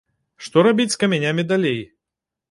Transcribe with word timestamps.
Што 0.45 0.61
рабіць 0.67 0.87
з 0.93 0.97
камянямі 1.03 1.45
далей? 1.51 1.77